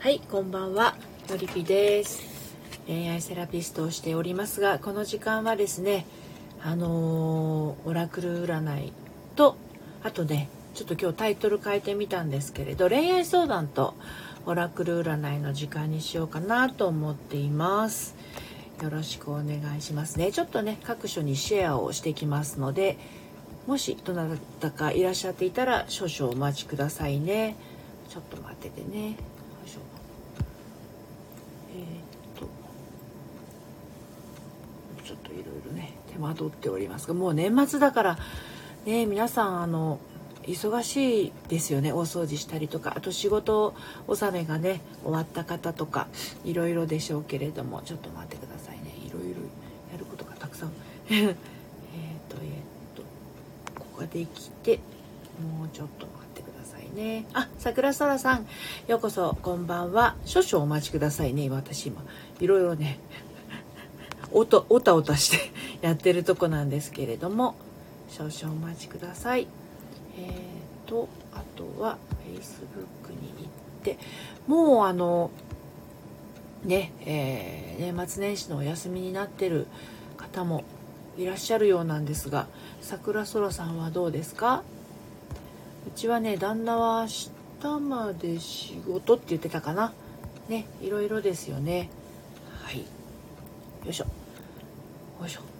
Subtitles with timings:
[0.00, 0.94] はい、こんばんは。
[1.28, 2.22] のりぴです。
[2.86, 6.06] 恋愛セラピストをしておりますが、この時間はですね、
[6.62, 8.92] あのーオラクル占い
[9.34, 9.56] と、
[10.04, 13.94] あとね、ちょっと今日タイトル変えてみたんですけれど、恋愛相談と
[14.46, 18.14] オラクル占いの時間にしようかなと思っています。
[18.80, 20.30] よろしくお願いしますね。
[20.30, 22.96] ちょっとね、各所にシェアをしてきますので、
[23.66, 24.28] もしどな
[24.60, 27.56] たかいらっしゃっていたら少々お待ちくださいね。
[28.08, 29.08] ちょっと待っててね。
[29.08, 29.14] よ
[29.66, 29.80] いしょ。
[31.70, 32.48] えーっと
[35.04, 38.18] ちょっといろいろね手間取っておりますがもう年末だから
[38.84, 40.00] ね皆さんあの
[40.42, 41.92] 忙しいですよね。
[41.92, 43.74] 大掃除したりとかあと仕事
[44.06, 46.08] 納めがね終わった方とか
[46.42, 48.94] いろいろでしょうけれどもちょっと待ってくださいね。
[49.06, 49.42] いろいろ
[49.92, 50.72] やることがたくさん。
[51.10, 51.34] えっとえっ
[52.94, 53.02] と
[53.78, 54.80] ここができて
[55.58, 57.26] もうちょっと待ってくださいね。
[57.34, 58.46] あ桜空さん。
[58.86, 60.16] ようこそこんばんは。
[60.24, 61.50] 少々お待ちくださいね。
[61.50, 62.02] 私今
[62.40, 62.98] いろいろね
[64.32, 65.38] おとおたおたして
[65.80, 67.54] やってるとこなんですけれども
[68.08, 69.46] 少々お待ちください。
[70.16, 73.48] えー、とあとは Facebook に行っ
[73.84, 73.98] て
[74.46, 75.30] もうあの
[76.64, 79.68] ねえー年末年始のお休みになってる
[80.16, 80.64] 方も
[81.16, 82.48] いらっしゃるようなんですが
[82.80, 84.64] 桜空さんはどうですか？
[85.86, 87.08] うちはね旦那は明
[87.60, 89.92] 日まで仕事って言ってたかな。
[90.48, 91.88] ねいろいろですよね。
[92.64, 92.78] はい。
[92.78, 92.84] よ
[93.90, 94.04] いしょ。
[95.20, 95.57] よいしょ。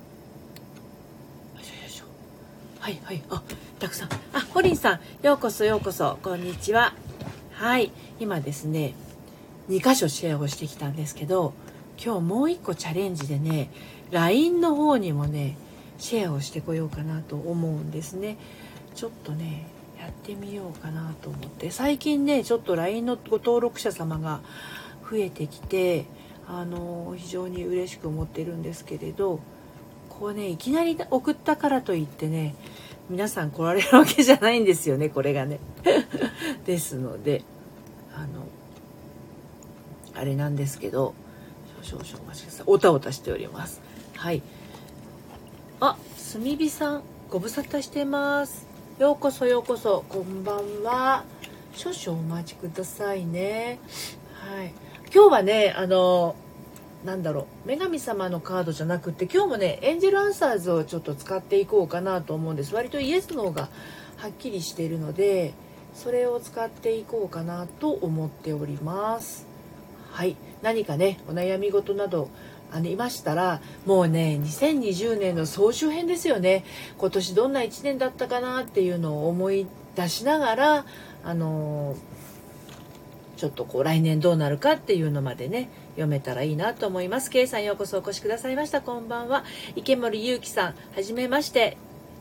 [2.88, 3.22] はいはい。
[3.28, 3.42] あ
[3.78, 4.08] たくさん。
[4.32, 5.00] あホリンさん。
[5.22, 6.18] ようこそようこそ。
[6.22, 6.94] こんにちは。
[7.52, 7.92] はい。
[8.18, 8.94] 今ですね
[9.68, 11.52] 2箇所シェアをしてきたんですけど
[12.02, 13.68] 今日もう一個チャレンジでね
[14.10, 15.58] LINE の方にもね
[15.98, 18.38] シェアをしてこようかなと思うんですね。
[18.94, 19.66] ちょっとね
[20.00, 21.70] やってみようかなと思って。
[21.70, 24.40] 最近ねちょっと LINE のご登録者様が
[25.10, 26.06] 増えてきて
[26.46, 29.40] あの非常に嬉しく思ってるんですけれど
[30.18, 32.54] こうねいきなり送ったからといってね
[33.08, 35.60] 皆さん来られるわけじゃないんですよね これがね。
[36.66, 37.42] ですので
[38.14, 38.46] あの
[40.14, 41.14] あれなんですけど
[41.82, 42.64] 少々お待ちください。
[42.66, 43.80] おたおたしております。
[44.16, 44.42] はい。
[45.80, 45.96] あ
[46.32, 48.66] 炭火さんご無沙汰してます。
[48.98, 50.04] ようこそようこそ。
[50.08, 51.24] こんばんは。
[51.72, 53.78] 少々お待ちくださいね。
[54.34, 54.72] はい。
[55.14, 56.34] 今日はねあの
[57.04, 62.74] なんだろう女神様のカードじゃなくて今日もねエンジェルアンサーズをちょっと使っていこうかなと思うんです。
[62.74, 63.68] 割とイエスの方が
[64.16, 65.54] はっきりしているので
[65.94, 69.46] それを使っていこうかなと思っております。
[70.10, 70.36] はい。
[70.62, 72.30] 何かねお悩み事など
[72.72, 76.64] ありましたらもうね2020年の総集編ですよね。
[76.98, 80.84] 今年どんな1年だったかなっていうのを思い出しながら
[81.24, 81.96] あの
[83.36, 87.28] ちょっとこう来年どうなるかっていうのまでね読めたらいいなと思います。
[87.28, 88.80] K さんようこそお越しくださいました。
[88.80, 89.44] こんばんは。
[89.74, 91.76] 池森ゆうきさん、はじめまして。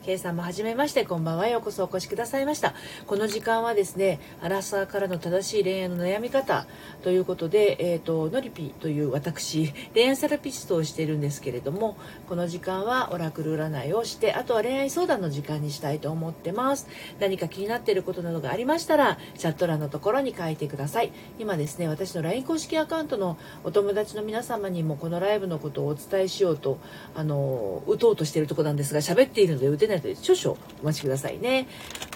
[0.07, 1.50] K さんもはじめまして、こんばんは。
[1.50, 2.73] ようこそお越しくださいました。
[3.07, 6.66] この時間はですね、アラサーからの正しい恋愛の悩み方
[7.03, 11.97] ということで、えっ、と、のりぴという私、恋愛セラピストをしているんですけれども、
[12.29, 16.88] この時間はオラクル占いをして、あとは恋愛相談の時間にしたいと思ってます。
[17.19, 21.12] 何か気になっていることなどがありましたら、チャット欄のところに書いてください。
[21.38, 26.78] 今ですね、私の LINE 公式アカウントのお友達の皆様にもこのライブのことをお伝えしようと、
[27.13, 31.68] あの、打とうとしているところなんですが、喋っているので打てないので、少々お待ちくださいね。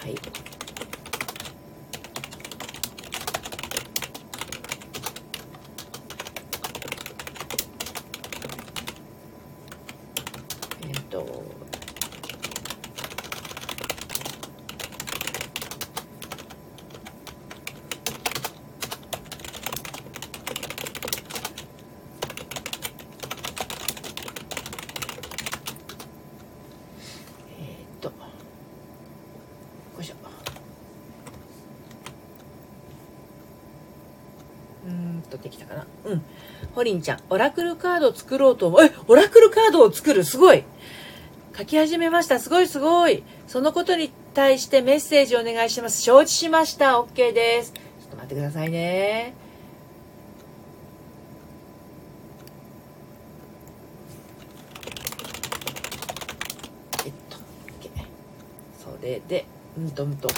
[0.02, 0.16] はい。
[10.88, 11.26] えっ、と、
[27.60, 28.14] えっ、と、よ
[30.00, 30.16] いしょ。
[34.84, 35.86] うーんとできたかな。
[36.06, 36.24] うん。
[36.82, 38.84] ホリンちゃん、オラクルカードを作ろうと思う。
[38.84, 40.24] え、オラクルカードを作る？
[40.24, 40.64] すごい
[41.56, 42.40] 書き始めました。
[42.40, 43.24] すごいすごい。
[43.48, 46.02] そのことに対してメッセージお願いします。
[46.02, 47.00] 承知しました。
[47.00, 47.74] OK です。
[47.74, 49.36] ちょっと待ってくださいね。
[57.06, 57.92] えっと、OK
[58.80, 59.46] それで、
[59.78, 60.30] うんとうんと。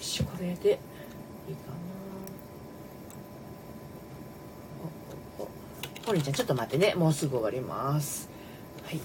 [0.00, 0.78] しこれで
[1.48, 1.76] いいかな。
[5.38, 5.48] おおお。
[6.06, 6.94] ホリちゃんちょっと待ってね。
[6.94, 8.28] もうすぐ終わります。
[8.84, 8.98] はい。
[8.98, 9.02] こ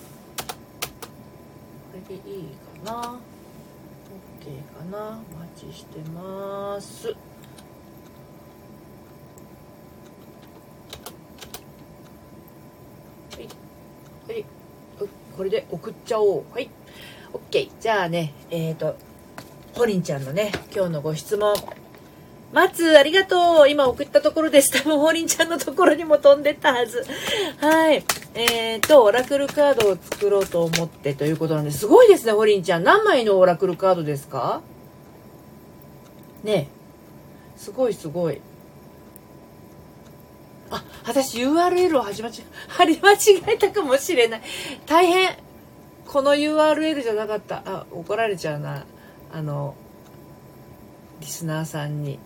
[2.09, 2.44] れでいい
[2.86, 3.19] かな。
[4.39, 4.98] OK かな。
[5.07, 7.07] お待ちしてます。
[7.07, 7.13] は
[13.39, 13.48] い。
[14.27, 14.45] はい。
[15.36, 16.44] これで送っちゃおう。
[16.51, 16.69] はい。
[17.33, 18.95] OK じゃあねえっ、ー、と
[19.78, 21.54] ホリンちゃんのね今日のご質問
[22.54, 23.70] 松、ありがとう。
[23.70, 24.72] 今送ったところです。
[24.72, 27.06] 多分、ホリンちゃんのところにも飛んでったはず。
[27.60, 28.04] はい。
[28.36, 31.80] えっ、ー、と、オラクルカードを作ろうと思ってということなんです。
[31.80, 32.86] すごいですね、ホリンちゃん。
[32.86, 34.62] 何枚のオラクルカードですか？
[36.44, 36.70] ね
[37.58, 38.40] すごいすごい。
[40.72, 44.42] あ、私 URL を始まち、 貼り間違えたかもしれない。
[44.86, 45.36] 大変。
[46.08, 47.62] この URL じゃなかった。
[47.66, 48.86] あ、怒られちゃうな。
[49.34, 49.76] あの、
[51.20, 52.20] リスナーさんに。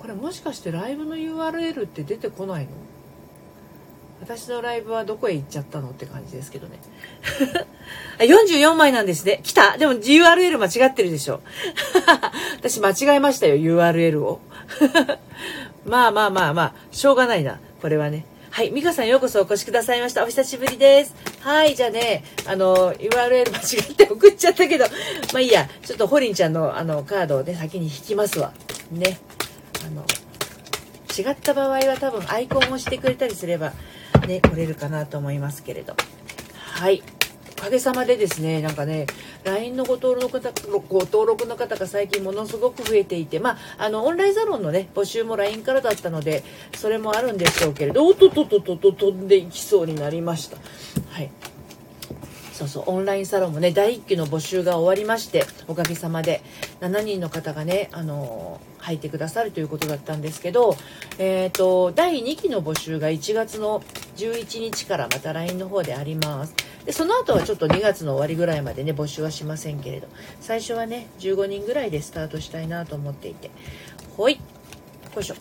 [0.00, 2.70] これもしかしてライブの URL って出てこないの？
[4.20, 6.78] 私のライブはどこへ行っちゃったのって感じですけどね。
[8.18, 9.40] 44枚なんですね。
[9.42, 11.40] 来たでも URL 間違ってるでしょ。
[12.56, 14.40] 私間違えましたよ、URL を。
[15.84, 17.60] まあまあまあまあ、しょうがないな。
[17.82, 18.24] これはね。
[18.56, 18.70] はい。
[18.70, 20.24] 美香さんようこそお越しくださいました。
[20.24, 21.14] お久しぶりです。
[21.40, 21.74] はい。
[21.74, 24.86] じゃあね、あの、URL 間違って送っちゃったけど、
[25.34, 25.68] まあいいや。
[25.82, 28.54] ちょっとホリンちゃんのあの、カードをね、先に引きますわ。
[28.90, 29.18] ね。
[29.86, 30.06] あの
[31.16, 33.72] 違った場合は多分アイコンをしてくれたりすれば
[34.26, 35.94] ね来れるかなと思いますけれど
[36.54, 37.02] はい
[37.58, 39.06] おかげさまでですねなんかね
[39.44, 40.40] LINE のご登録
[40.88, 46.44] ご登録の方が最近ものすごく増えていてまああのオンラインサロンのね募集も LINE からだったので
[46.76, 50.58] それもあるんでしょうけれどおっとっとっとっと飛んでいきそうになりました。
[51.10, 51.30] はい。
[52.52, 56.40] そうそうオンラインサロンもね第1期の募集が終わりましておかげさまで
[56.80, 60.76] 7人の方がねあの入ってくださるということだったんですけど、
[61.18, 63.82] えーと、第2期の募集が1月の
[64.16, 66.54] 11日からまた LINE の方であります。
[66.86, 70.08] でその後はちょっと2月の終わりぐらいまでね募集はしませんけれど
[70.40, 73.50] 最初はね15人ぐらいでスタートしたいなと思っていて
[74.16, 75.34] ほいよいしょ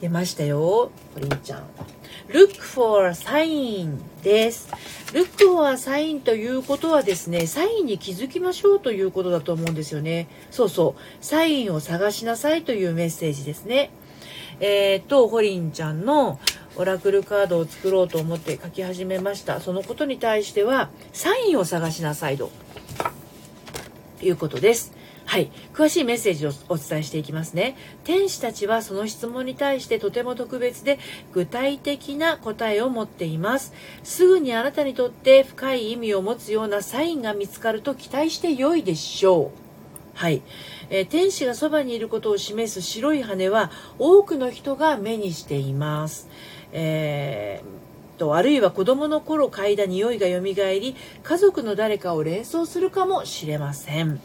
[0.00, 1.64] 出ましたよポリンちゃん
[2.28, 4.68] look for sign です。
[5.12, 10.28] look for sign ということはですね、サインに気づきましょうということだと思うんですよね。
[10.50, 11.24] そうそう。
[11.24, 13.90] サインを探しなさいというメッセージですね。
[14.60, 16.38] えー、っと、ホリンちゃんの
[16.78, 19.60] オラクルカードを作ろうと思って書き始めました。
[19.60, 22.50] そのことに対しては、サインを探しなさいと
[24.22, 24.92] いうことです。
[25.24, 25.50] はい。
[25.74, 27.76] 詳しいメッセージをお伝えしていきますね。
[28.04, 30.98] 天使たちはその質問に対してとても特別で
[31.34, 33.74] 具体的な答えを持っています。
[34.04, 39.68] すぐにあなたにとって深い意味を持つようなサインが見つかると期待して良いでしょう。
[40.14, 40.42] はい、
[40.90, 43.70] えー、天使がそばにいることを示す白い羽は
[44.00, 46.28] 多くの人が目にしています。
[46.72, 47.78] えー
[48.18, 54.20] とあるいは子供の頃嗅いだ匂いがよみがえり家族の誰かを連想するかもしれません。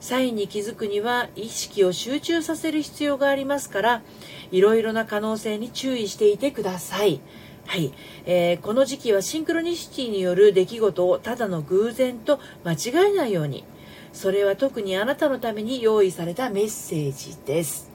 [0.00, 4.02] サインに気づくには意識を集中させる必要がありますから
[4.50, 7.20] いろいろな可能性に注意していてください。
[7.66, 7.92] はい、
[8.24, 13.64] えー、この時期はシンクロニシティによる出来事をただの偶然と間違えないように
[14.12, 17.88] それは特にあなたのために用意されたメッセージです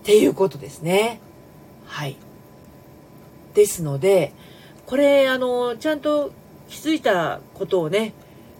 [0.00, 1.20] っていうことですね
[1.86, 2.16] はい
[3.54, 4.32] ですので
[4.86, 6.32] これあのちゃんと
[6.68, 8.12] 気づいたことをね、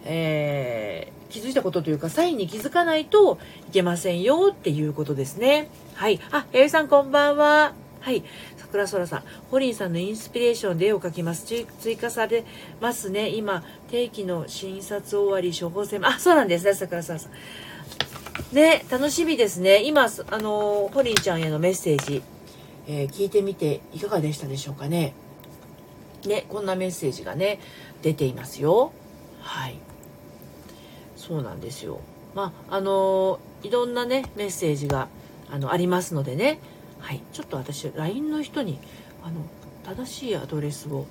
[0.05, 5.67] えー気づいたことというか、サインに気づかないといけませんよっていうことですね。
[5.95, 6.19] はい。
[6.31, 7.73] あ、えいさんこんばんは。
[8.01, 8.23] はい。
[8.57, 11.45] 桜空さん、ホリンさんのインスピレーションで絵を描きます。
[11.45, 12.43] 追加され
[12.79, 13.29] ますね。
[13.29, 18.55] 今、定期の診察終わり、処方箋、あ、そうなんですね、桜空さん。
[18.55, 19.81] ね、楽しみですね。
[19.83, 22.21] 今、あの、ホリンちゃんへのメッセージ、
[22.87, 25.13] えー、聞いてみていかがでしたでしょうかね。
[26.25, 27.59] ね、こんなメッセージがね、
[28.01, 28.91] 出ていますよ。
[29.41, 29.77] はい。
[31.15, 31.99] そうなんですよ。
[32.35, 35.07] まあ、あのいろんなね、メッセージが
[35.49, 36.59] あのありますのでね、
[36.99, 38.79] はい、ちょっと私、LINE の人に
[39.23, 39.41] あの
[39.83, 41.05] 正しいアドレスを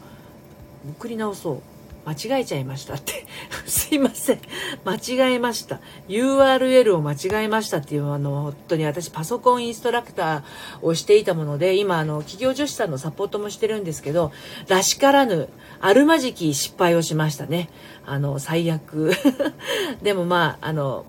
[0.99, 1.63] 送り直そう。
[2.05, 3.27] 間違えちゃいましたって
[3.67, 4.41] すいません。
[4.85, 5.81] 間違えました。
[6.09, 10.43] URL を間違えましたっていうあの、本当に私パソコンインストラクター
[10.83, 14.33] をしていたもので、今あの、企業女子さんのサポートもしてるんですけど、
[14.67, 15.49] らしからぬ、
[15.81, 17.71] あるまじき失敗をしましたね。
[18.05, 19.13] あの、最悪。
[20.03, 21.07] でもまあ、あの、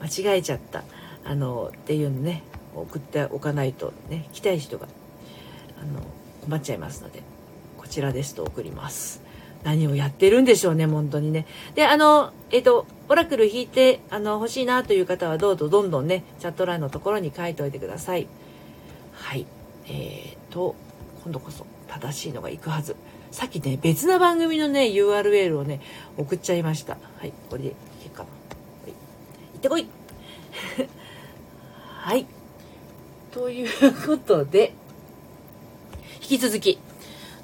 [0.00, 0.84] 間違えちゃった。
[1.24, 2.42] あの、っていうのね、
[2.74, 4.88] 送っておかないとね、来たい人が、
[5.80, 6.00] あの、
[6.44, 7.22] 困っちゃいますので、
[7.76, 9.29] こちらですと送ります。
[9.62, 11.46] 何をやってるんでしょうね、本当にね。
[11.74, 18.26] で、あの、えっ、と、オラクル引いて、あの、欲しいなという方はどうぞどんどんね、チャット欄のところに書いておいてください。
[19.12, 19.46] はい。
[19.86, 20.74] えっ、ー、と、
[21.24, 21.66] 今度こそ。
[21.90, 22.94] 正しいのが行くはず
[23.32, 25.80] さっきね別な番組のね URL をね
[26.16, 28.34] 送っちゃいましたはいこれでいけるかな、は
[28.86, 28.92] い、
[29.54, 29.88] 行ってこい
[31.98, 32.26] はい
[33.32, 34.72] ということで
[36.22, 36.78] 引き続き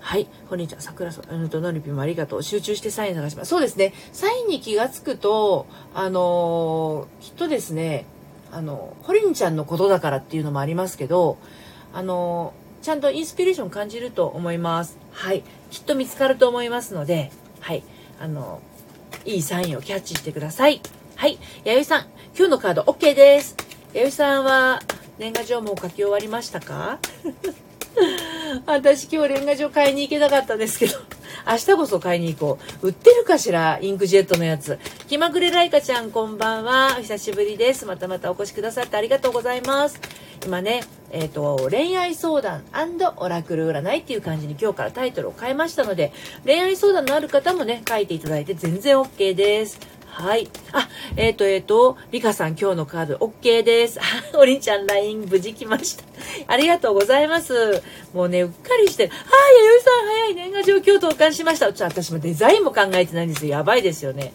[0.06, 0.28] はい。
[0.48, 0.80] こんにちは。
[0.80, 2.42] 桜さんとのりぴもありがとう。
[2.44, 3.48] 集中してサイン流します。
[3.48, 3.92] そうですね。
[4.12, 8.06] サインに気がつくと、あのー、きっとですね、
[8.52, 11.38] あの、ホリンちゃんのことだからっていうのもありますけど、
[11.92, 14.96] あのー、ちゃんとインスピレーション感じると思います。
[15.10, 15.42] はい。
[15.72, 17.82] きっと見つかると思いますので、はい。
[18.20, 20.82] あのー、いいサインをキャッチしてください。
[21.16, 21.36] はい。
[21.64, 22.04] 弥生さん、
[22.36, 23.56] 今日のカード OK です。
[23.92, 24.82] 弥生さんは、
[25.18, 27.00] 年賀状も書き終わりましたか？
[28.66, 30.94] 私今日レンガ状買いに行けなかったんですけど、
[31.46, 32.88] 明日こそ買いに行こう。
[32.88, 34.78] 売ってるかしらインクジェットのやつ。
[35.08, 36.96] 気まぐれライカちゃんこんばんは。
[36.98, 37.86] お久しぶりです。
[37.86, 40.00] またまたお越しくださってありがとうございます。
[40.44, 42.62] 今ね、えっ、ー、と、恋愛相談
[43.16, 46.12] オラクル占いっていう感じに今日からタイトルを変えましたので、
[46.44, 49.95] 恋愛相談のある方もね、書いていただいて全然 OK です。
[50.16, 50.48] はい。
[50.72, 54.00] あ、えっ、ー、と、えっ、ー、と、リカさん今日のカード OK です。
[54.32, 56.04] おりんちゃん LINE 無事来ました。
[56.48, 57.82] ありがとうございます。
[58.14, 61.70] もうね、うっかりして、はい、弥生さん早い年賀状今日投函しました。
[61.70, 63.52] ちょっと私もデザインも考えてないんですよ。
[63.52, 64.32] やばいですよね。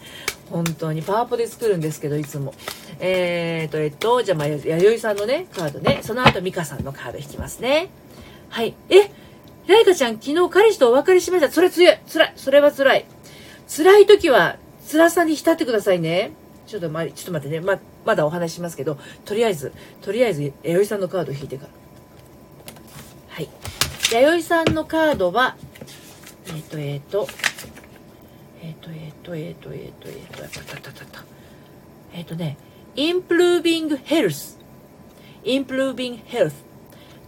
[0.51, 2.53] 本当にパワポで作るんですけど、いつも。
[2.99, 6.01] えっ、ー、と、えっと、じゃあ、まあ、弥生さんのね、カードね。
[6.03, 7.89] その後、ミカさんのカード引きますね。
[8.49, 8.75] はい。
[8.91, 9.09] え
[9.65, 11.51] ライカちゃん、昨日彼氏とお別れしました。
[11.51, 12.33] それつい、つらい。
[12.35, 13.05] それは辛い。
[13.67, 14.57] 辛い時は、
[14.91, 16.33] 辛さに浸ってくださいね。
[16.67, 17.65] ちょっとま、ちょっと待ってね。
[17.65, 19.71] ま、まだお話しますけど、とりあえず、
[20.01, 21.69] とりあえず、弥生さんのカードを引いてから。
[23.29, 23.49] はい。
[24.11, 25.55] 弥生さんのカードは、
[26.45, 27.27] えっ、ー、と、えっ、ー、と、
[28.61, 31.23] えっ、ー、と、えっ、と、えっ、と、えっ、と、えっ、と、たたたたた。
[32.13, 32.57] えっ、とね、
[32.97, 34.57] improving health。
[35.45, 36.51] improving health。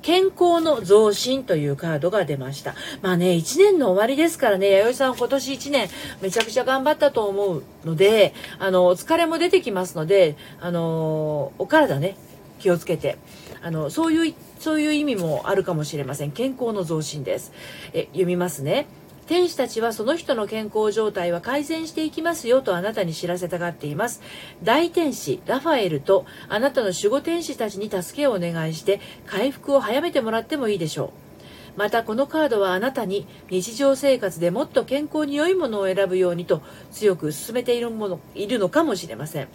[0.03, 2.75] 健康の増進というカードが出ました。
[3.01, 5.89] まあね、1年の終わりですからね、弥生さん今年1年
[6.21, 12.17] めちゃくちゃ頑張ったと思うので、あの、お疲れも出てきますので、あの、お体ね、
[12.59, 13.17] 気をつけて、
[13.61, 16.31] あの、そういう、そういう意味もあるかもしれません。
[16.31, 17.53] 健康の増進です。
[17.93, 18.87] え、読みますね。
[19.33, 24.21] 天使たちはその人の健康状態は改善していきますよとあなたに知らせたがっています。
[24.61, 31.05] 大天使ラファエルとあなたの守護天使たちに助けをお願いして回復を早めてもらってもいいでしょ
[31.75, 31.79] う。
[31.79, 36.61] またこのカードはあなたに日常生活でもっと健康に良いものを選ぶようにと
[36.91, 39.47] 強く勧めているものいるのかもしれません。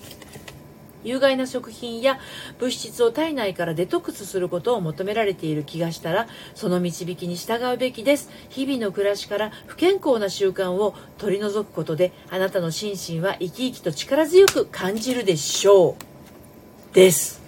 [1.04, 2.18] 有害な食品や
[2.58, 8.30] 物質を体内からデトックスすることを求められている気がしたらその導きに従うべきです。
[8.48, 16.94] 日々の暮らしから不健康な習慣を取り除くことであなたの心身は生き生きと力強く感じるでしょう。
[16.94, 17.40] です。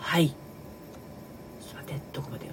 [0.00, 2.44] はいちょっと待ってどこまで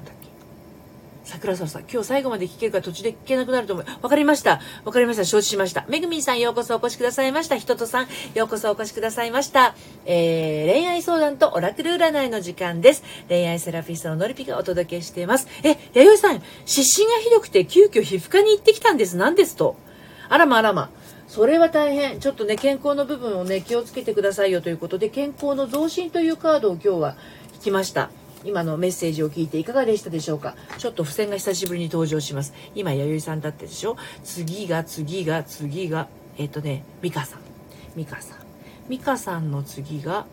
[1.32, 3.86] 桜沢さん、今日最後まで聞けるか途中で聞けなくなると思う。
[4.02, 4.60] わかりました。
[4.84, 5.24] わかりました。
[5.24, 5.86] 承知しました。
[5.88, 7.56] めぐみんさん、ようこそお越しくださいました。
[7.56, 9.74] ひととさん、ようこそお越しくださいました。
[10.06, 13.04] えー、恋愛相談とオラクル占いの時間です。
[13.30, 15.48] 恋愛セラピストののりぴがお届けしています。
[15.64, 19.16] え、弥生さん、湿疹がひどくて急遽皮膚科に行ってきたんです。
[19.16, 19.78] 何ですと？
[20.28, 20.90] あらまあらま。
[21.30, 22.20] それは大変。
[22.20, 27.16] ちょっとね、健康の部分をね、気をつけてくださいよということで、健康の増進というカードを今日は
[27.54, 28.10] 引きました。
[28.44, 30.56] 今のメッセージを聞いていかがでしたでしょうか？
[30.78, 32.54] ちょっと付箋が久しぶりに登場します。
[32.76, 33.98] 今弥生さんだってでしょ？
[34.24, 36.08] 次が次が次が
[36.38, 37.40] えっ、とね美香さん。
[37.96, 38.38] 美香さん。
[38.90, 40.26] 美香さんの次が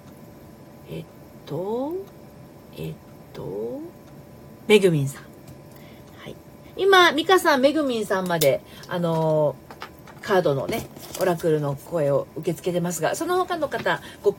[0.90, 1.04] えっ
[1.46, 1.92] と
[2.76, 2.94] えっ
[3.32, 3.80] と
[4.66, 5.22] めぐみんさん。
[6.22, 6.36] はい。
[6.76, 9.54] 今美香さんめぐみんさんまであの
[10.22, 10.86] カードのね
[11.20, 14.34] オラクルの声を受け付けてますがその他の方ご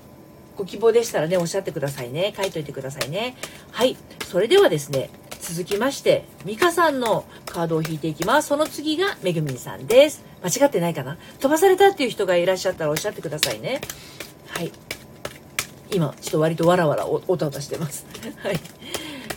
[0.60, 2.34] ご希望でしたらね、おっしゃってくださいね。
[2.36, 3.38] 書いといてくださいね。
[3.72, 3.96] はい。
[4.26, 8.50] それではですね、続きまして、ミカさんのカードを引いていきます。
[8.50, 10.22] その次がめぐみんさんです。
[10.44, 11.18] 間違ってないかな？
[11.40, 13.80] 飛ばされたっていう人がいらっしゃったらおっしゃってくださいね。
[14.50, 14.74] はい。
[15.92, 18.06] 今、ちょっと割とわらわらおたおたしてます。
[18.44, 18.60] はい。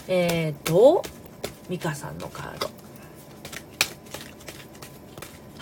[0.08, 1.04] えーと、
[1.68, 2.68] ミカさんのカード。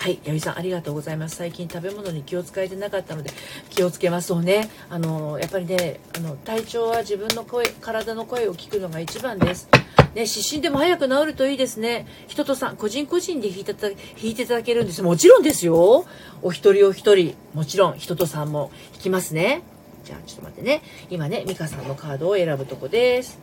[0.01, 1.35] はい、八木さんありがとうございます。
[1.35, 3.29] 最近食べ物に気を使えてなかったので
[3.69, 4.67] 気をつけますうね。
[4.89, 9.69] あのやっぱりね、あの体調は自分の声、体の声を聞くのが一番です。
[10.15, 12.07] ね、湿疹でも早く治るといいですね。
[12.27, 15.03] 人とさん、個人個人で引いてた引いていただけるんです。
[15.03, 16.07] もちろんですよ。
[16.41, 19.61] お一人お一人、もちろん人とさんも引きますね。
[20.03, 20.81] じゃあちょっと待ってね。
[21.11, 23.37] 今ね、美香さんのカードを選ぶとこです。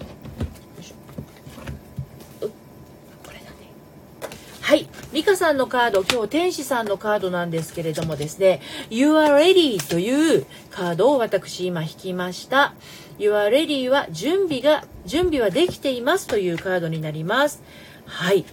[4.68, 4.86] はい。
[5.14, 12.72] ミカさんのカード、今日天使さんのカードなんですけれどもですね、You are ready というカードを私今引きました。
[13.18, 17.62] You are ready は準備が、準備はできていますというカードになります。
[18.06, 18.46] はい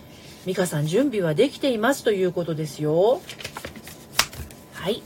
[0.45, 3.21] 美香さん準備はできていますということですよ
[4.73, 5.01] はい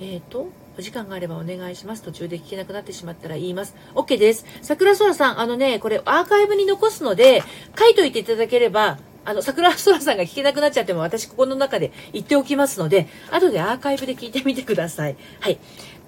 [0.00, 2.02] えっ、ー、とお時間があればお願いします。
[2.02, 3.74] 途中で聞けなくなってしまったら言います。
[3.96, 4.46] OK です。
[4.62, 7.42] 桜空さん、あのね、これアーカイブに残すので、
[7.76, 8.96] 書いといていただければ、
[9.28, 15.16] あの、桜空さんが聞けなくなっちゃっても私ここの中で言っておきますので、後でアーカイブで聞いてみてください。
[15.40, 15.58] はい。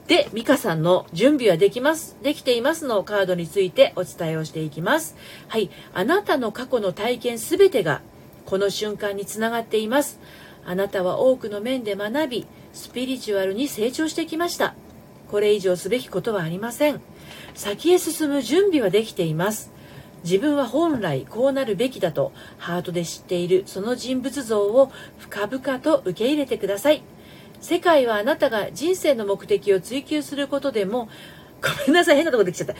[0.06, 5.16] で、ミカさんの準備はできます、できていますのカードについてお伝えをしていきます。
[5.48, 5.70] はい。
[5.92, 8.00] あなたの過去の体験すべてが
[8.46, 10.18] この瞬間につながっています。
[10.64, 14.74] あなたは多くの面で学び、スピリチュアルに成長してきました
[15.30, 17.00] これ以上すべきことはありません
[17.54, 19.72] 先へ進む準備はできています
[20.22, 27.02] 自分は本来こうなるべきだとハートで知っているその人物像を深々と受け入れてください。
[27.60, 31.08] 世界はあなたが人生の目的を追求することでも
[31.62, 32.74] ごめんなさい変なとこできちゃった。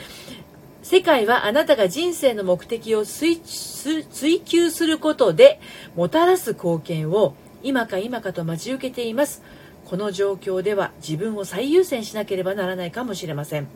[0.81, 5.59] 世界はあなたが人生の目的を追求することで
[5.95, 9.43] もたらす貢献を今か今かと待ち受けています。
[9.85, 13.67] この状況では自分を最優先しなければならないかもしれません。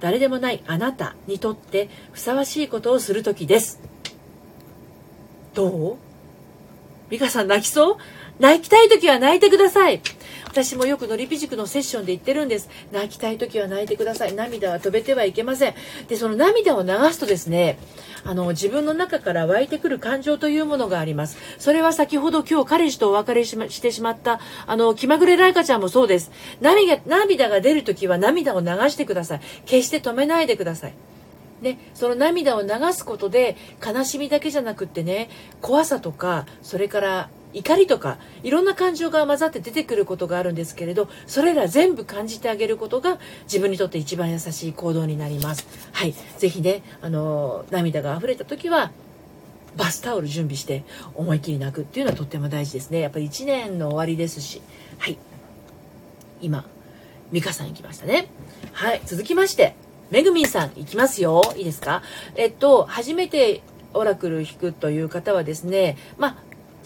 [0.00, 3.80] 誰でもないあなたにとってふさわしいことをする時です。
[5.54, 5.96] どう？
[7.10, 7.96] 美香さん泣きそう？
[8.38, 10.00] 泣きたい時は泣いてください。
[10.50, 12.70] 私もよくのりぴ塾のセッションで言ってるんです。
[12.90, 14.34] 泣きたい時は泣いてください。
[14.34, 15.74] 涙は止めてはいけません。
[16.08, 17.78] でその涙を流すとですね
[18.24, 21.36] あの自分の中から湧いてくる感情というものがあります。
[21.58, 26.32] それは先ほど今日彼氏とお別れしてしまったあの気まぐれライカちゃんもそうです。
[26.62, 29.40] 涙涙が出る時は涙を流してください。
[29.66, 30.94] 決して止めないでください。
[31.60, 35.28] ね、その涙を流すことで悲しみだけじゃなくってね
[35.60, 45.66] 怖さとかそれから怒りとかいろんな感情が混ざって出てくることがあるんですけれどそれら全部感じてあげることが自分にとって一番優しい行動になります。
[45.92, 46.14] はい。
[46.38, 48.90] 是非ねあの涙が溢れた時は
[49.76, 53.00] バスタオル準備して思いっきり泣くっていうのはとっても大事ですね。
[53.00, 54.60] やっぱり1年の終わりですし。
[54.98, 55.18] はい。
[56.40, 56.64] 今
[57.32, 58.28] 美香さん行きましたね。
[58.72, 59.00] はい。
[59.06, 59.74] 続きまして
[60.10, 61.42] めぐみんさん行きますよ。
[61.56, 62.02] いいですか？
[62.36, 63.62] えっと初めて
[63.94, 66.36] オラクル引くという方はですねまあ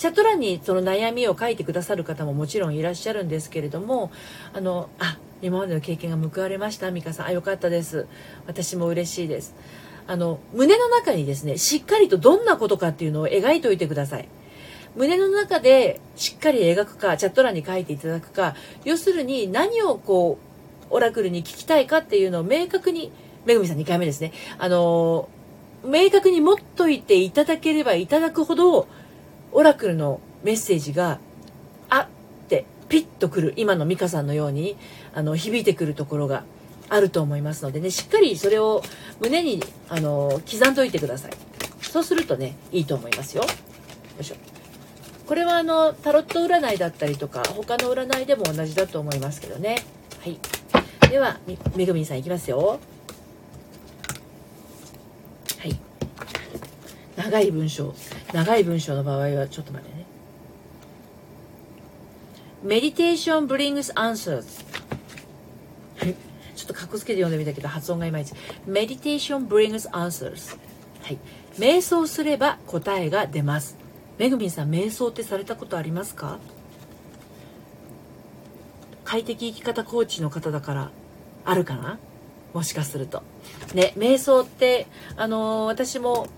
[0.02, 4.10] チャット欄にその悩みを書いてくださる方ももちろんいらっしゃるんですけれども
[4.52, 6.90] あのあ今までの経験が報われました。
[6.90, 8.08] 美香さんあよかったです。
[8.48, 9.54] 私も嬉しいです。
[10.08, 14.28] あの胸の中にですねしっかりとどんなことかっていうのを描いておいてください。
[14.96, 20.36] 胸の中でしっかり描くかチャット欄に書いていただくか要するに何をこ
[20.90, 23.12] うオラクルに聞きたいかっていうのを明確に
[23.46, 24.32] めぐみさん2回目ですね。
[24.58, 25.28] あの
[25.84, 28.88] 明確に持っといていただければいただくほど
[29.52, 31.18] オラクルのメッセージが
[31.88, 32.06] あっ
[32.48, 34.76] てピッとくる今の美香さんのように
[35.14, 36.44] あの響いてくるところが
[36.88, 38.82] あると思いますのでねしっかりそれを
[39.20, 41.32] 胸にあの刻んどいてください。
[41.80, 43.42] そうするとねいいと思いますよ。
[43.44, 43.48] よ
[44.20, 44.36] いしょ。
[45.26, 49.76] これはあのタロット占いだったりとか他の占いでも同じだと思いますけどね。
[50.20, 50.38] はい。
[51.10, 51.38] では
[51.76, 52.80] めぐみんさんいきますよ。
[55.58, 55.78] はい。
[57.16, 57.94] 長い文章。
[58.33, 60.05] 長い文章の場合はちょっと待ってね。
[62.64, 64.44] Meditation brings answers
[66.55, 68.33] ちょっとかっこつけて読んでみたけど発音がいまいち。
[68.68, 70.57] Meditation brings answers
[71.03, 71.18] はい。
[71.59, 73.77] 瞑想すれば答えが出ます。
[74.18, 76.38] めぐみんさん瞑想ってされたことありますか？
[79.05, 80.90] 快適生き方コーチの方だから
[81.44, 81.98] あるかな？
[82.55, 83.22] もしかすると。
[83.75, 86.29] ね瞑想ってあのー、私も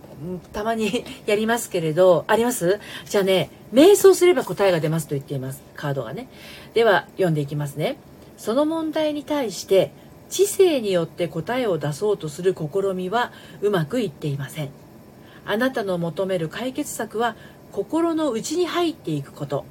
[0.53, 2.81] たまに やりますけれど、あります？
[3.09, 5.63] じゃあね、瞑想すれば答えが出ますと言っています。
[5.77, 6.29] カードがね。
[6.75, 7.97] では、読んでいきますね。
[8.37, 9.93] その問題に対して、
[10.31, 14.71] 知性によって答えを出そうとする試みはうまくいっていません。
[15.47, 17.37] あなたの求める解決策は
[17.71, 19.65] 心の内に入っていくこと。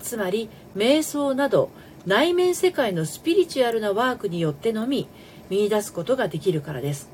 [0.00, 1.70] つまり、瞑想など
[2.06, 5.08] 内面世界のスピリチュアルなワークによってのみ
[5.48, 7.10] 見いだすことができるからです。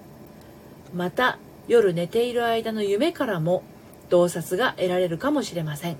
[0.94, 1.38] また
[1.68, 3.62] 夜寝ている間の夢からも
[4.08, 5.96] 洞察が得られるかもしれません。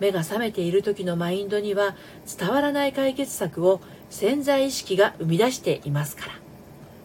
[0.00, 1.94] 目が覚めている時のマインドには
[2.38, 6.32] 伝わらない解決策を潜在意識が生み出していますから。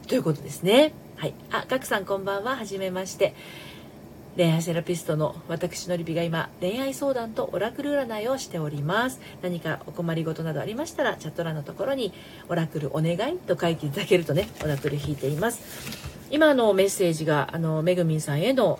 [0.07, 0.93] ということですね。
[1.15, 1.33] はい。
[1.51, 2.55] あガクさんこんばんは。
[2.55, 3.33] はじめまして。
[4.35, 9.19] 恋愛セラピストの私のりぴが今恋愛相談とオラクル占いをしております。
[9.41, 12.13] 何かお困りごとなどありましたらチャット欄のところに
[12.47, 16.16] オラクルお願いと書いていただけるとねオラクル引いています。
[16.29, 18.79] 今のメッセージがあのめぐみんさんへの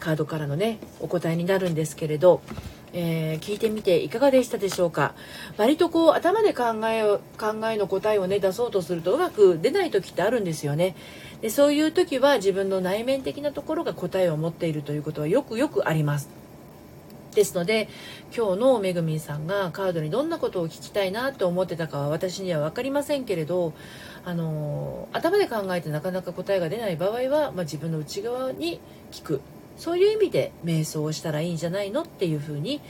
[0.00, 2.42] カードからのねお答えになるんですけれど
[2.96, 5.16] えー、聞いてみていかがでしたでしょうか？
[5.56, 7.02] 割とこう頭で考え
[7.36, 10.94] 考えの答えをね出そうとするとうまく出ない時ってあるんですよね。
[11.40, 16.28] でそういう時は自分の内面的なところが答えを持っているということはよくよくあります。
[17.34, 17.88] ですので
[18.36, 23.72] 今日のめぐみんさんがカードにどんなことを聞きたいなと思ってたかは私には分かりませんけれど
[24.24, 28.80] あの頭で考えてなかなか答えが出ない場合は、まあ、自分の内側に
[29.12, 29.40] 聞く。
[29.76, 32.80] そういう意味で瞑想をしたらいいんじゃないのっていうふうに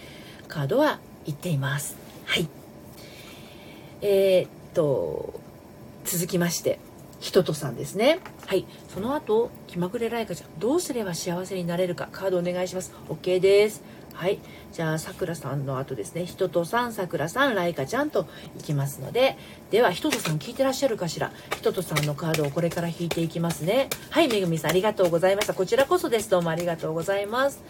[0.49, 1.97] カードは言っています。
[2.27, 2.49] はい。
[4.03, 5.41] えー、っと
[6.05, 6.79] 続きまして
[7.21, 8.21] ひととさんですね。
[8.47, 8.67] はい。
[8.93, 12.93] その後気まぐれライカちゃんどうすれば幸せになれるかカードお願いします。
[13.09, 13.83] OK です。
[14.14, 14.38] はい。
[14.72, 16.24] じゃあさくらさんの後ですね。
[16.24, 18.27] ひととさんさくらさんライカちゃんと
[18.59, 19.37] いきますので。
[19.70, 21.33] ではひととさん聞いてらっしゃるかしら。
[21.55, 23.88] ひととさんのカードをこれから引いていきますね。
[24.11, 25.55] はいめぐみさんありがとうございました。
[25.55, 26.31] こちらこそです。
[26.31, 27.62] どうもありがとうございます。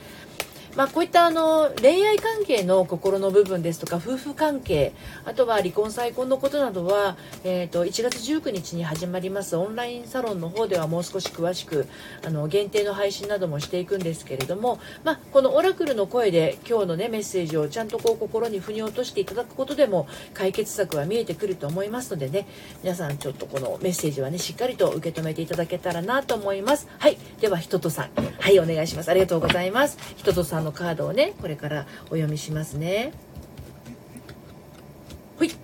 [0.77, 4.93] まあ、こういったあの恋愛関係の心の部分ですとか夫婦関係
[5.25, 11.87] あとは離婚再婚のことなどは、えー、と1月19日に始まりますオンラインサロンの方ではもう少し詳しく
[12.27, 22.49] あの限定の配信などもしていくんですけれども、まあ、このオラクルの声で今日の、ね、メッセージをちゃんとこう心に腑に落としていただくことでも解決策は見えてくると思いますのでね
[22.83, 26.89] 皆さんちょっとこのメッセージはねしっかりと受け止めていただけたらなと思います。
[26.99, 27.17] はい。
[27.41, 28.11] ではひととさん。
[28.41, 29.09] はいお願いします。
[29.11, 29.99] ありがとうございます。
[30.17, 33.12] ひととさんのカードをねこれからお読みしますね。
[35.38, 35.48] ほい。
[35.48, 35.55] よ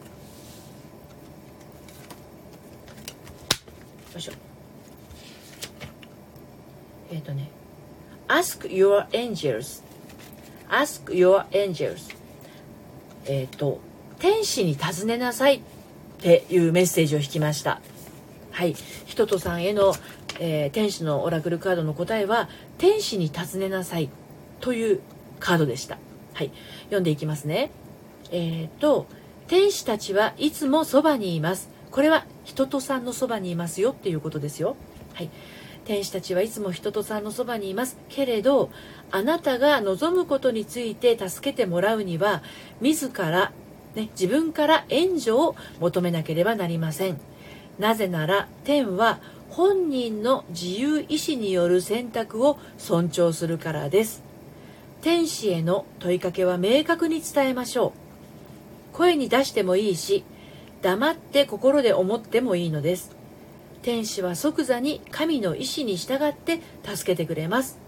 [4.17, 4.33] いしょ。
[7.11, 7.51] えっ、ー、とね
[8.29, 9.83] Ask your angels
[10.69, 12.15] Ask your angels
[13.27, 13.81] えっ、ー、と
[14.21, 15.61] 天使に尋ねなさいっ
[16.23, 17.81] ていうメッセージを引きました。
[18.51, 18.75] はい。
[19.07, 19.95] ひととさんへの、
[20.39, 24.11] えー、天使のオラクルカードの答えは天使に尋ねなさい。
[24.61, 25.01] という
[25.39, 25.99] カードでした。
[26.35, 26.53] はい。
[26.85, 27.71] 読んでいきますね。
[28.31, 29.07] えっ、ー、と、
[29.49, 31.71] 天使たちはいつもそばにいます。
[31.91, 34.77] これは人とさんのそばにいますよっていうことですよ。
[35.15, 35.31] はい。
[35.85, 38.71] 天使たちはいつも人とさんのそばにいますけれど
[39.11, 42.43] あなたが望むことについて助けてもらうには
[42.81, 43.53] 自ら、
[43.95, 47.19] ね、自分から援助を求めなければなりません
[47.79, 54.30] なぜなら天は本人の自由意志による選択を尊重するからです
[55.03, 57.95] 天使への問いかけは明確に伝えましょ
[58.93, 58.97] う。
[58.97, 60.25] 声に出してもいいし
[60.83, 63.17] 黙って心で思ってもいいのです。
[63.83, 67.79] 天使は即座に神の意志に従って助けてくれます。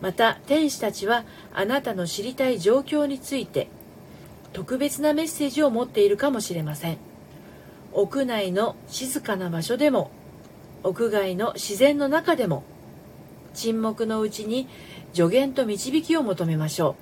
[0.00, 3.68] また天使たちはあなたの知りたい状況について
[4.52, 6.98] 特別なメッセージを持っているかもしれません。
[7.92, 10.10] 屋内の静かな場所でも
[10.82, 12.64] 屋外の自然の中でも
[13.54, 14.68] 沈黙のうちに
[15.14, 16.96] 助言と導きを求めましょ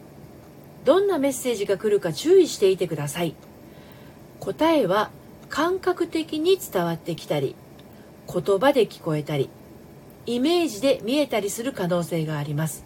[0.83, 0.87] う。
[0.87, 3.35] どんなメッセージが来るか注意していてください。
[4.39, 5.11] 答えは
[5.49, 7.55] 感覚的に伝わってきたり
[8.27, 9.49] 言葉で聞こえたり
[10.27, 12.85] イメージで見えたりする可能性があります。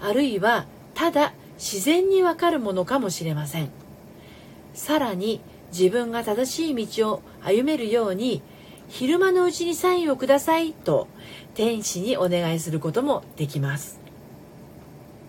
[0.00, 3.70] あるいはただ自然にわかるものかもしれません。
[4.74, 5.40] さらに
[5.72, 8.42] 自分が正しい道を歩めるように
[8.88, 11.06] 昼間のうちにサインをくださいと
[11.54, 14.00] 天使にお願いすることもできます。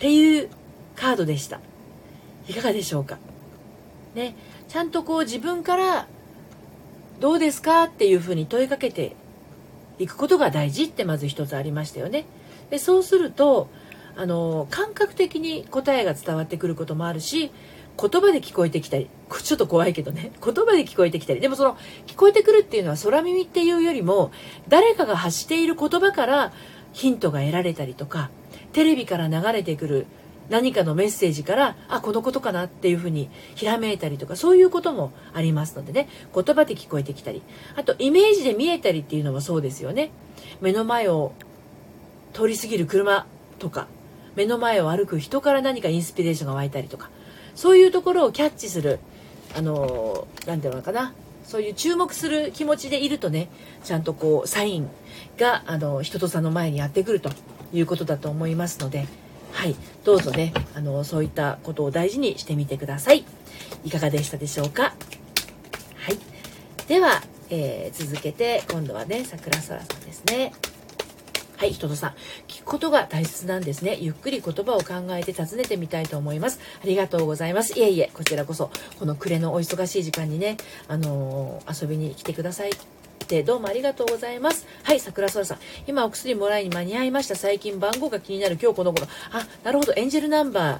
[0.01, 0.49] っていう
[0.95, 1.59] カードでした。
[2.47, 3.19] いかがでしょうか？
[4.15, 4.35] ね
[4.67, 6.07] ちゃんとこう自分から
[7.19, 7.83] どうですか？
[7.83, 9.15] っていうふうに問いかけて
[9.99, 12.25] いくことが大事ってまず一つありましたよね。
[12.71, 13.69] でそうすると
[14.15, 17.51] あの感覚的に答えが伝わってくることもあるし
[17.95, 19.07] 言葉で聞こえてきたり
[19.43, 20.31] ちょっと怖いけどね。
[20.43, 24.31] 言葉で聞こえてきたりでもその聞こえてくるっていうのは空耳っていうよりも
[24.67, 26.53] 誰かが発している言葉から
[26.91, 28.31] ヒントが得られたりとか
[28.73, 30.07] テレビから流れてくる
[30.49, 36.09] 何かのメッセージからあこのことかなっていうふうにひらめいたりとかそういうこともありますのでね。
[36.33, 37.41] 言葉で聞こえてきたり。
[37.77, 40.11] あとイメージで見えたりっていうのもそうですよね。
[40.59, 41.31] 目の前を
[42.33, 43.25] 通り過ぎる車
[43.59, 43.87] とか
[44.35, 47.09] 目の前を歩く人から何かインスピレーションが湧いたりとか
[47.55, 48.99] そういうところをキャッチする
[49.55, 51.13] あの何て言うのかな。
[51.43, 53.49] そういう注目する気持ちでいるとね
[53.83, 54.89] ちゃんとこうサイン
[55.37, 57.29] があの人とさの前にやってくると。
[57.73, 59.07] いうことだと思いますので
[59.51, 63.25] はいどうぞねあのそういったことを大事にしてみてください
[63.83, 64.83] いかがでしたでしょうか？
[64.83, 64.89] は
[66.11, 66.17] い
[66.87, 70.53] では、えー、続けて今度はね桜空さんですね
[71.57, 72.13] はい、人とさん。
[72.47, 73.95] 聞くことが大切なんですね。
[74.01, 76.59] ゆっくり言葉を考えて尋ねてみたいと思います。
[76.83, 77.77] ありがとうございます。
[77.77, 80.57] いえいえ、こちらこそ、この暮れのお忙しい時間にね、
[80.87, 82.71] あのー、遊びに来てください。
[83.43, 84.67] どうもありがとうございます。
[84.83, 85.57] はい、桜空さん。
[85.87, 87.37] 今お薬もらいに間に合いました。
[87.37, 88.57] 最近番号が気になる。
[88.61, 89.07] 今日この頃。
[89.31, 89.93] あ、なるほど。
[89.95, 90.79] エンジェルナンバー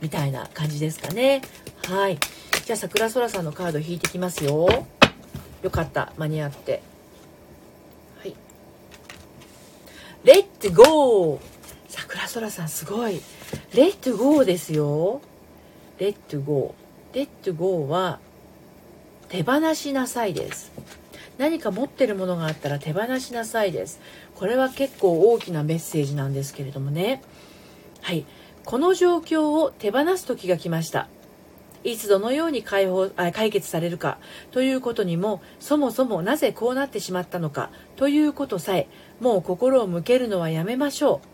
[0.00, 1.42] みたいな感じですかね。
[1.84, 2.18] はい。
[2.66, 4.68] じゃあ桜空さんのカード引いてきますよ。
[5.62, 6.12] よかった。
[6.18, 6.82] 間に合って。
[8.20, 8.34] はい。
[10.24, 11.40] Let go。
[11.88, 13.22] 桜空さんすごい。
[13.74, 15.20] Let go ですよ。
[15.98, 18.18] Let go。Let go は
[19.28, 20.71] 手放しなさいです。
[21.38, 24.00] 何か持ってるものがあったら手放しなさいです。
[24.34, 27.22] これは結構大きなメッセージなんですけれどもね。
[28.00, 28.26] はい。
[28.64, 31.08] この状況を手放す時が来ました。
[31.84, 34.18] いつどのように解放解決されるか。
[34.52, 37.70] ということにもそもそもなぜこうなってしまったのか。
[37.96, 38.88] ということさえ
[39.20, 41.28] もう心を向けるのはやめましょう。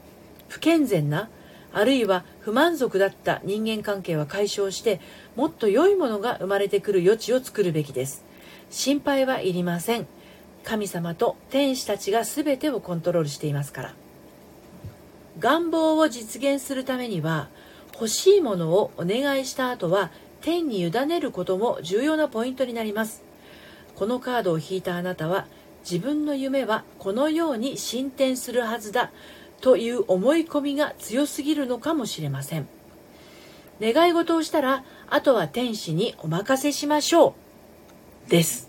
[0.49, 1.29] 不健全な
[1.73, 5.01] あるいは不満足だった人間関係は解消して
[5.37, 8.25] もっと良いものが生まれてくる余地を作るべきです。
[8.71, 10.07] 心配はいりません。
[10.65, 13.95] 神様と天使たちが全てをコントロールしていますから。
[15.39, 17.49] 願望を実現するためには
[17.95, 23.23] 欲しいものをお願いした後は天に委ねることも重要なポイントになります。
[23.95, 25.47] このカードを引いたあなたは
[25.83, 29.11] 自分の夢はこのように進展するはずだ
[29.61, 32.69] という思い込みが強すぎるのかもしれません。
[33.81, 37.48] 願い事をしたらあとは天使にお任せしましょう。
[38.29, 38.69] です。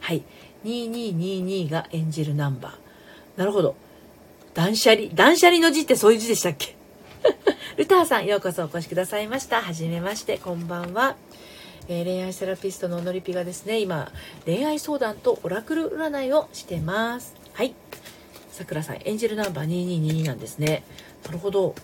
[0.00, 0.22] はい。
[0.64, 3.38] 2222がエンジェルナンバー。
[3.38, 3.76] なるほど。
[4.54, 5.08] 断捨離。
[5.12, 6.76] 断捨離の字ってそういう字でしたっけ？
[7.76, 9.62] ルターさんようこそお越しくださいました。
[9.62, 11.16] はじめましてこんばんは。
[11.88, 14.12] えー、恋愛セラピストののりぴがですね今
[14.44, 17.34] 恋愛相談とオラクル占いをしてます。
[17.52, 17.74] はい。
[18.52, 20.82] さくらさんエンジェルナンバー2222なんですね。
[21.24, 21.74] なるほど。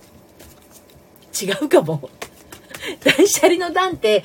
[1.40, 2.08] 違うかも。
[3.04, 4.24] 断捨離の段って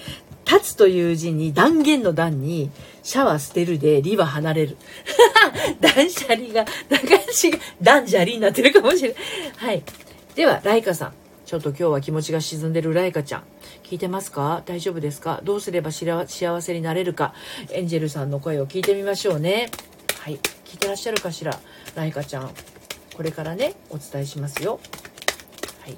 [0.51, 2.71] 立つという字に断言の段に
[3.03, 4.77] シャワー捨てるでリは離れる。
[5.79, 9.19] 断捨離が中足が断捨離になってるかもしれない。
[9.55, 9.83] はい。
[10.35, 11.13] ではライカさん。
[11.45, 13.43] ちょっと今日は気持ちが沈んでるライカちゃん。
[13.83, 14.61] 聞いてますか？
[14.65, 15.41] 大丈夫ですか？
[15.43, 17.33] どうすれば幸せになれるか？
[17.71, 19.69] エンジェルさんの声を聞いてみましょうね。
[20.19, 20.39] はい。
[20.65, 21.59] 聞いてらっしゃるかしら？
[21.95, 22.51] ライカちゃん。
[23.15, 24.79] これからねお伝えしますよ。
[25.81, 25.95] はい。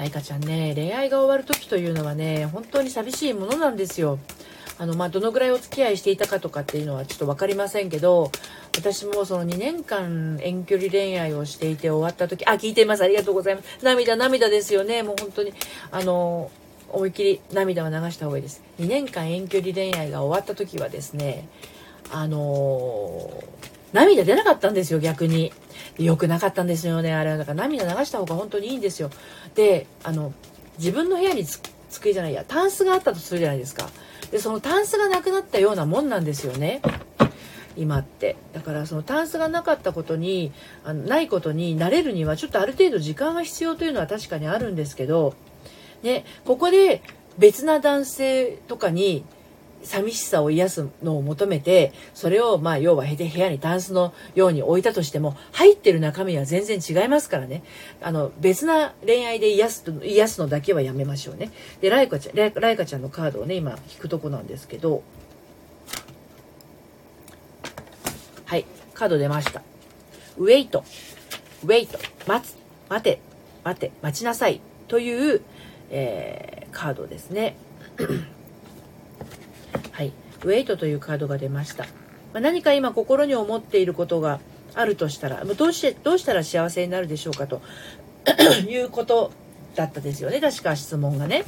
[0.00, 4.18] ライカちゃんね恋愛が終わる時というのはね本当に寂しいものなんですよ。
[4.78, 8.32] あのまあどのぐらいお付き合いしていたかとかっていうのはちょっと分かりませんけど
[8.78, 13.04] 私もその2年間遠距離恋愛をしていて終わった時あ聞いています。
[13.04, 13.84] ありがとうございます。
[13.84, 15.02] 涙涙ですよね。
[15.02, 15.52] もう本当に
[15.90, 16.50] あの
[16.88, 18.62] 思いっきり涙は流した方がいいです。
[18.78, 21.46] 2年間遠距離恋愛が終わった時はですね
[22.10, 25.52] あのー、涙出なかったんですよ逆に。
[25.98, 27.36] 良くなかったんですよねあれは。
[27.36, 29.10] だから涙流した方が本当にいいんですよ。
[29.54, 30.32] であの
[30.78, 33.88] 自分の部屋に机じゃないやタンスがあったとするじゃないですか。
[34.30, 36.80] でそのタンスがなくなったようなもんなんですよね。
[37.76, 38.36] 今って。
[38.52, 40.52] だからそのタンスがなかったことに
[40.84, 45.34] あのないことになれるにはちょっとある程度時間が必要というのは確かにあるんですけど
[46.02, 47.02] ねここで
[47.38, 49.24] 別な男性とかに
[49.82, 57.62] 寂しさを癒すのを求めてそれをまあ要は部屋にタンスのように置いたとしても入ってる中身は全然違いますからね。
[58.02, 61.50] あの別な恋愛で癒す癒すのだけはやめましょうね。
[61.80, 65.02] でライカちゃんライカちゃんのカードをね今引くとこなんですけど。
[68.44, 68.66] はい。
[68.94, 69.62] カード出ました。
[70.36, 70.84] ウェイト。
[71.62, 71.98] ウェイト。
[72.26, 72.56] 待つ。
[72.88, 73.20] 待て。
[73.62, 73.92] 待て。
[74.02, 74.60] 待ちなさい。
[74.88, 75.40] という、
[75.90, 77.56] えー、カードですね。
[79.92, 80.12] はい、
[80.44, 81.84] ウェイトというカードが出ました。
[82.32, 84.40] まあ、何か今心に思っていることが
[84.74, 87.60] あるとしたら、どうしてどうしたら幸せになるでしょうかと
[88.68, 89.32] いうこと
[89.74, 90.40] だったですよね。
[90.40, 91.44] 確か質問がね。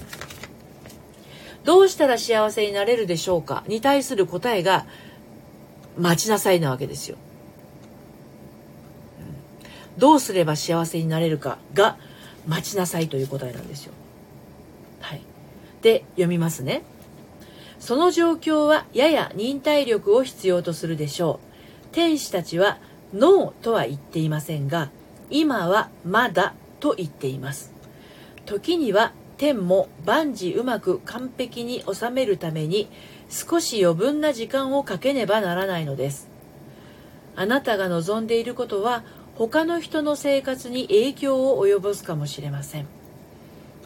[1.65, 3.63] どうしたら幸せになれるでしょうか？
[3.69, 4.85] に対する答えが
[5.97, 7.17] 待ちなさいなわけですよ。
[9.99, 11.97] どうすれば幸せになれるかが
[12.49, 13.93] 待ちなさいという答えなんですよ。
[15.01, 15.21] はい。
[15.83, 16.83] で、読みますね。
[17.83, 21.87] その状況はやや忍耐力を必要とするでしょう。
[21.91, 22.79] 天使たちは
[23.13, 24.93] ノーとは言っていませんが、
[25.31, 27.73] 今はまだと言っています。
[28.47, 32.89] 時には天も万事うまく完璧に収めるために
[33.29, 36.29] 少し余分な時間をかけねばならないのです。
[37.35, 39.03] あなたが望んでいることは
[39.35, 42.87] 他の人の生活に影響を及ぼすかもしれません。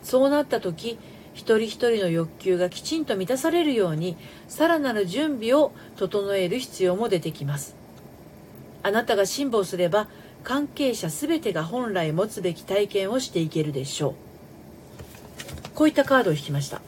[0.02, 0.98] そうなった時、
[1.36, 4.16] 一人一人の欲求がきちんと満たされるように
[4.48, 7.76] さらなる準備を整える必要も出てきます。
[8.82, 10.08] あなたが辛抱すれば
[10.42, 14.14] 関係者全てが本来持つべき体験をしていけるでしょう。
[15.74, 16.80] こういったカードを引きました。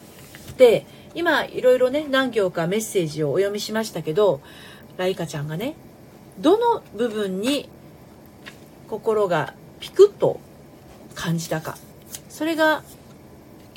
[0.57, 4.41] で今いろいろね何行かメッセージをお読みしましたけど
[4.97, 5.75] ライカちゃんがね
[6.39, 7.69] どの部分に
[8.87, 10.39] 心がピクッと
[11.13, 11.77] 感じたか
[12.29, 12.83] それが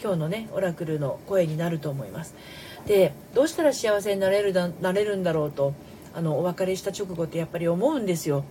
[0.02, 2.34] 今日のねオラクルの声になると思います。
[2.86, 5.74] でどうしたら幸せになれるだなれるんだろうと
[6.12, 8.44] あのお別れした直後ってやっぱり思うんですよ。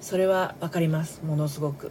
[0.00, 1.22] それは分かります。
[1.24, 1.90] ものすごく。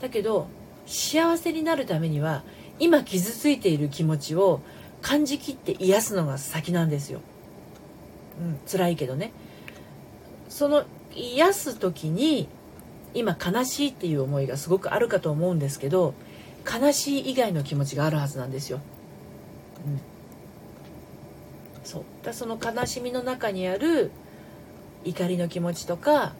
[0.00, 0.48] だけど
[0.86, 2.42] 幸せになるためには
[2.78, 4.60] 今傷ついている気持ちを
[5.00, 7.20] 感じきって癒すのが先なんですよ、
[8.40, 9.32] うん、辛いけどね。
[10.48, 12.48] その癒す時に
[13.14, 16.14] 今悲しいっていう思いがすごくあるかと思うんですけど
[16.64, 18.80] 悲しい以外の気持ちがあるはずなんですよ、
[19.86, 20.00] うん、
[21.84, 22.02] そう。
[22.24, 24.10] だその悲しみの中にある
[25.04, 26.34] 怒りの気持ちとか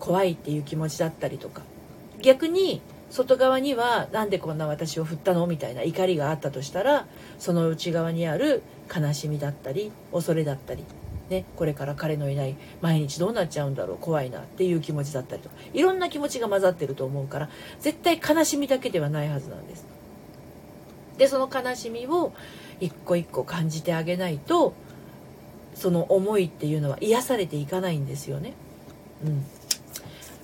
[0.00, 1.62] 怖いっていう気持ちだったりとか。
[2.20, 7.06] 逆に外側には何でこんな私を振ったのみたいな怒りがあったとしたら
[7.38, 8.62] その内側にある
[8.94, 10.84] 悲しみだったり恐れだったり、
[11.30, 19.86] ね、これから彼のいない毎日どうなっちゃうんだろう怖いなっていう気持ちだったりとかいろんな気持ちが混ざってると思うから絶対悲しみだけではないはずなんです。
[21.18, 22.32] でその悲しみを
[22.80, 24.72] 一個一個感じてあげないと
[25.74, 28.54] その思いっていうのは癒されていかないんですよね。
[29.24, 29.44] うん、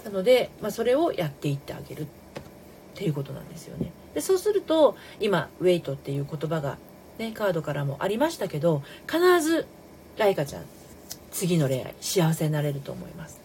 [0.04, 2.06] なので、まあ、それをやっていってあげるっ
[2.94, 3.92] ていうことなんですよね。
[4.14, 6.78] でそうすると今「ウェイト」っていう言葉が、
[7.18, 9.66] ね、カードからもありましたけど必ず
[10.16, 10.64] ライカちゃん
[11.30, 13.40] 次の恋愛幸せになれると思います。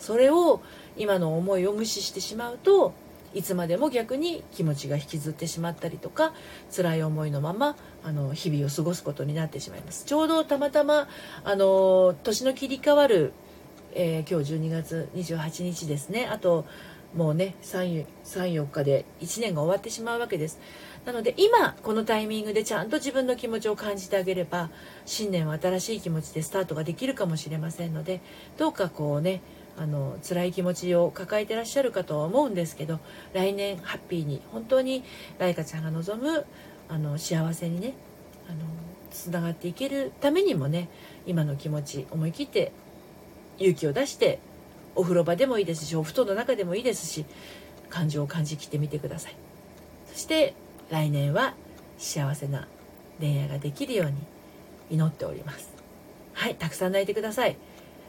[0.00, 0.60] それを
[0.96, 2.94] 今の思いを無視してしまうと
[3.34, 6.32] いつまでも逆に気持ちが引きずってしまったりとか
[6.74, 10.04] 辛い思いのままあの日々を過ごすことになってしまいます。
[10.04, 11.08] ちょうどたまたま
[11.44, 13.32] あの年の切り替わる、
[13.94, 16.28] えー、今日12月28日ですね。
[16.30, 16.64] あと
[17.14, 20.58] もうね34日で1年が終わってしまうわけです。
[21.06, 24.70] なので今このタイミングでちゃんと自分の気持ちを感じてあげれば
[25.06, 28.20] 新年は新しい気持ちでスタートができるかもしれませんので
[28.58, 29.40] どうかこうね
[29.78, 32.98] あの辛い気持ちを抱えてらっしゃるかとは思うんですけど
[33.34, 35.04] 来年ハッピーに本当に
[35.38, 36.44] ライカちゃんが望む
[36.88, 37.94] あの幸せにね
[38.48, 38.58] あの
[39.12, 40.88] つながっていけるためにもね
[41.24, 42.72] 今の気持ち思い切って
[43.58, 44.40] 勇気を出して
[44.96, 47.26] お風呂場でもいいですしお布団の中でもいいですし
[47.90, 49.36] 感情を感じきってみてください。
[50.12, 50.54] そして
[50.90, 51.54] 来年は
[51.98, 52.68] 幸せな
[53.20, 54.14] 恋愛ができるように
[54.90, 55.74] 祈っております
[56.34, 57.56] はいたくさん泣いてください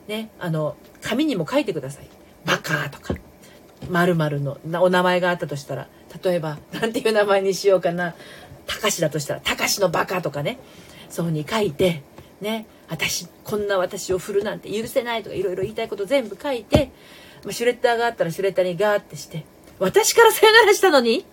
[0.07, 2.07] ね、あの、紙にも書いてください。
[2.45, 3.13] バカとか、
[3.89, 5.87] 〇〇のお名前があったとしたら、
[6.23, 8.15] 例えば、なんていう名前にしようかな。
[8.65, 10.59] たかしだとしたら、たかしのバカとかね、
[11.09, 12.03] そうに書いて、
[12.41, 16.91] ね、私、こんな私を振るなんて許せないとか、いろいろ言いたいこと全部書いて、
[17.43, 19.45] まあ、シュレッダーがあったらシュレッダーにガーってして、
[19.79, 21.25] 私からさよならしたのに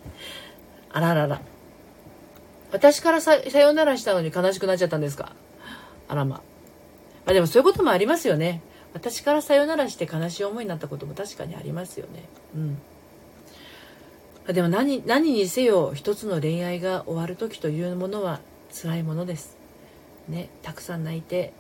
[0.95, 1.43] あららら。
[2.73, 5.33] 私からさよならしたのに悲しくなっちゃったんですか？
[6.09, 6.37] あらま。
[6.37, 6.43] ま
[7.27, 8.63] あでもそういうこともありますよね。
[8.95, 12.23] 私からさよならして悲しい思いになったことも確かにありますよね。
[12.55, 12.59] う
[14.51, 14.55] ん。
[14.55, 19.57] でも何何にせよ一つの恋愛が終わる時というものは辛いものです。
[20.29, 21.53] ね、たくさん泣いて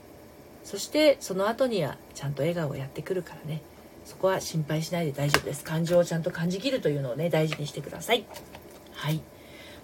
[0.62, 3.60] そしてその後にはちゃんと笑顔をやってくるからね
[4.06, 8.24] そこは心配しないで大丈夫です感情をちゃんと感じきるというのをね大事にしてください。
[9.04, 9.20] はい。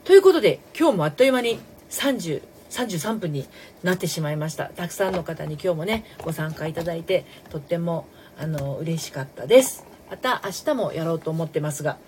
[0.04, 1.59] ということで今日もあっという間に
[1.90, 3.46] 30 33分に
[3.83, 4.70] なってしまいました。
[4.70, 8.06] たくさんの方に今日もねご参加いただいてとっても
[8.38, 9.85] あの嬉しかったです。
[10.09, 11.98] また明日もやろうと思ってますが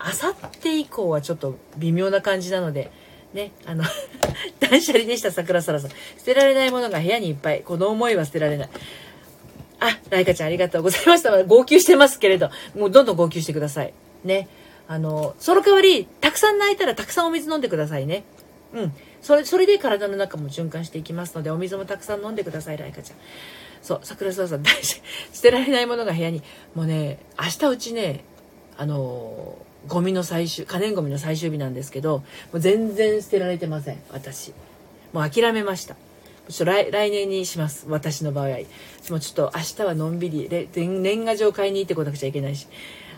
[0.00, 2.90] あさって以降はちょっと微妙な感じなので
[3.32, 3.84] ねあの
[4.58, 5.30] 断捨離でした。
[5.30, 5.90] 桜空さん。
[5.90, 7.60] 捨てられないものが部屋にいっぱい。
[7.60, 8.68] この思いは捨てられない。
[9.78, 11.44] あ、ライカちゃんありがとうございました。
[11.44, 13.94] 号泣してますけれど、もうどんどん号泣してください。
[14.24, 14.48] ね。
[14.88, 18.24] あの、その代わり、たくさん泣いたらたくさんお水飲んでくださいね。
[18.72, 18.92] うん。
[19.26, 23.18] それそれで体の中も循環していきますのでお水もたくさん飲んでくださいライカちゃん。
[23.82, 25.02] そう桜沢さん大事。
[25.32, 26.42] 捨てられないものが部屋に。
[26.74, 28.24] もうね明日うちね
[28.76, 34.52] あのゴミの最終可燃ゴミの最終日なんですけどもう全然捨てられてません私。
[35.12, 35.96] もう諦めました。
[36.48, 38.48] ちょ来来年にします私の場合。
[39.10, 42.68] もうちょっと明日はのんびり年賀状買いに行ってこなくちゃいけないし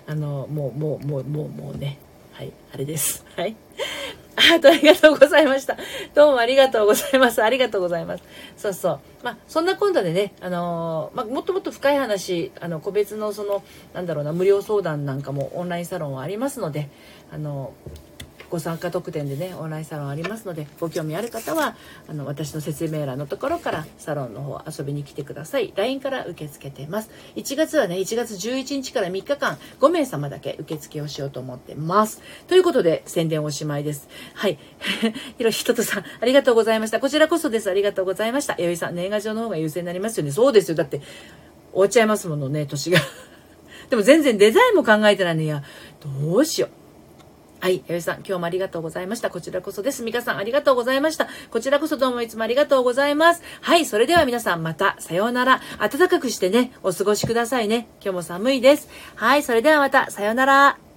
[0.09, 1.99] あのもうもうもうもうもうね
[2.33, 3.55] はいあれですはい
[4.55, 5.77] あとありがとうございました。
[6.15, 7.43] どうもありがとうございます。
[7.43, 8.25] ありがとうございます。
[8.57, 9.01] そうそう。
[9.25, 13.65] まあ、そんな今度でね、あのー、まあ、もっともっと深い話、あの、個別のその、
[13.95, 16.89] なんだろうな、無料相談なんかもオンラインサロンはありますので、
[17.33, 18.08] あのー
[18.51, 21.77] ご参加特典でねオンラインサロンありますのでご興味ある方は
[22.09, 25.73] あの私の説明欄のところからサロンの方遊びに来てください。
[25.77, 27.11] LINE から受け付けてます。
[27.37, 32.23] 1月はね1月11日から3日間5名様だけ受付をしようと思ってます。
[32.47, 34.09] ということで宣伝おしまいです。
[34.35, 34.59] はい。
[35.37, 37.01] ひろひととさんありがとうございました。
[37.01, 37.71] こちらこそです。
[37.71, 38.61] ありがとうございました。
[38.61, 40.33] よいさん年賀状の方が優先になりますよね。
[40.33, 40.75] そうですよ。
[40.75, 41.01] だって
[41.73, 43.01] 終わっちゃいますものね年が。
[43.91, 45.63] でも全然デザインも考えてないのに、いや
[46.01, 46.78] どうしよう。
[47.61, 49.31] はい、よしさん、今日もありがとうございました。
[49.31, 50.03] こちらこそです。
[50.03, 51.29] みかさん、ありがとうございました。
[51.51, 53.43] こちらこそどうもいつもありがとうございます。
[53.61, 55.61] はい、それでは皆さんまた、さようなら。
[55.79, 57.89] 暖かくしてね、お過ごしくださいね。
[58.01, 58.89] 今日も寒いです。
[59.17, 60.88] はい、それではまた、さようなら。